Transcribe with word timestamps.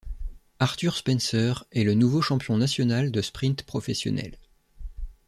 Arthur 0.57 0.97
Spencer 0.97 1.63
est 1.71 1.83
le 1.83 1.93
nouveau 1.93 2.23
champion 2.23 2.57
national 2.57 3.11
de 3.11 3.21
sprint 3.21 3.61
professionnel. 3.61 4.35